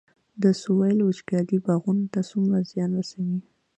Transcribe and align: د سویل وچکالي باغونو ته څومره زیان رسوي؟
د 0.41 0.43
سویل 0.61 0.99
وچکالي 1.03 1.57
باغونو 1.65 2.05
ته 2.13 2.19
څومره 2.29 2.57
زیان 2.71 2.91
رسوي؟ 2.99 3.39